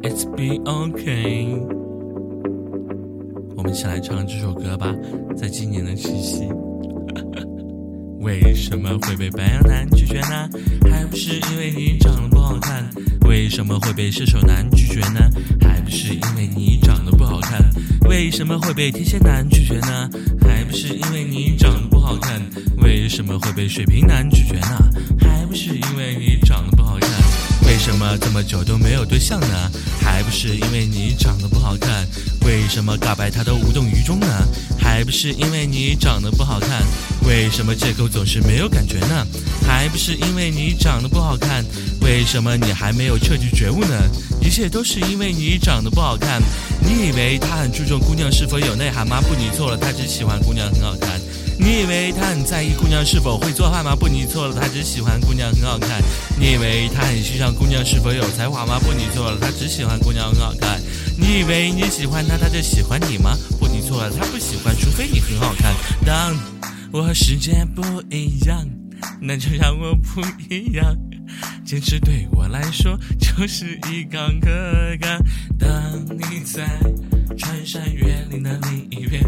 [0.00, 1.60] It's be okay。
[3.56, 4.94] 我们一起来唱这首歌吧，
[5.36, 6.48] 在今年的七夕。
[8.22, 10.48] 为什么会被白羊男拒绝呢？
[10.88, 12.88] 还不是因为你长得不好看。
[13.26, 15.28] 为什么会被射手男拒绝呢？
[15.60, 17.60] 还不是因为你长得不好看。
[18.08, 20.08] 为什么会被天蝎男拒绝呢？
[20.40, 22.40] 还不是因为你长得不好看。
[22.82, 24.78] 为什么会被水瓶男拒绝呢？
[25.18, 26.38] 还不是因为你。
[27.88, 29.72] 什么这么久都没有对象呢？
[29.98, 32.06] 还不是因为你长得不好看。
[32.44, 34.26] 为什么告白他都无动于衷呢？
[34.78, 36.82] 还不是因为你长得不好看。
[37.26, 39.26] 为什么借口总是没有感觉呢？
[39.66, 41.64] 还不是因为你长得不好看。
[42.02, 43.96] 为什么你还没有彻底觉悟呢？
[44.42, 46.42] 一切都是因为你长得不好看。
[46.82, 49.18] 你以为他很注重姑娘是否有内涵吗？
[49.22, 51.18] 不，你错了，他只喜欢姑娘很好看。
[51.58, 53.94] 你以为他很在意姑娘是否会做饭吗？
[53.94, 56.02] 不，你错了，他只喜欢姑娘很好看。
[56.38, 58.78] 你以为他很欣赏姑娘是否有才华吗？
[58.78, 60.80] 不，你错了，他只喜欢姑娘很好看。
[61.18, 63.36] 你以为你喜欢他，他就喜欢你吗？
[63.58, 65.74] 不，你错了，他不喜欢，除非你很好看。
[66.06, 66.36] 当
[66.92, 68.64] 我和世界不一样，
[69.20, 70.96] 那就让我不一样。
[71.66, 74.48] 坚持对我来说就是一杠可
[75.00, 75.20] 干。
[75.58, 75.68] 当
[76.16, 76.80] 你在
[77.36, 79.22] 穿山越岭的另一边。